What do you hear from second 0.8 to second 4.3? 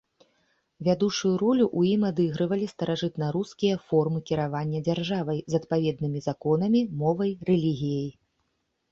Вядучую ролю ў ім адыгрывалі старажытнарускія формы